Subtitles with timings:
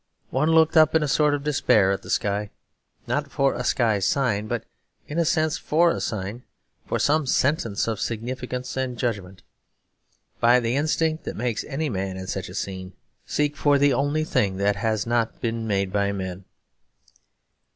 [0.31, 2.49] One looked up in a sort of despair at the sky,
[3.05, 4.63] not for a sky sign but
[5.07, 6.41] in a sense for a sign,
[6.87, 9.43] for some sentence of significance and judgment;
[10.39, 12.93] by the instinct that makes any man in such a scene
[13.27, 16.45] seek for the only thing that has not been made by men.